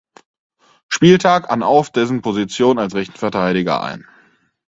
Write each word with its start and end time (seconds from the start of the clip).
Spieltag 0.87 1.51
an 1.51 1.61
auf 1.61 1.91
dessen 1.91 2.23
Position 2.23 2.79
als 2.79 2.95
rechten 2.95 3.19
Verteidiger 3.19 3.83
ein. 3.83 4.07